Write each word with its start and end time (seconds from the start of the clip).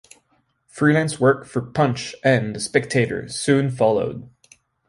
Freelance 0.65 1.19
work 1.19 1.45
for 1.45 1.61
"Punch" 1.61 2.15
and 2.23 2.55
"The 2.55 2.59
Spectator" 2.59 3.27
soon 3.27 3.69
followed. 3.69 4.27